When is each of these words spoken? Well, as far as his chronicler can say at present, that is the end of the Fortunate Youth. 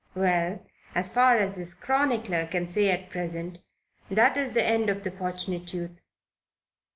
Well, 0.15 0.65
as 0.95 1.13
far 1.13 1.37
as 1.37 1.57
his 1.57 1.75
chronicler 1.75 2.47
can 2.47 2.67
say 2.67 2.89
at 2.89 3.11
present, 3.11 3.59
that 4.09 4.35
is 4.35 4.55
the 4.55 4.65
end 4.65 4.89
of 4.89 5.03
the 5.03 5.11
Fortunate 5.11 5.71
Youth. 5.75 6.01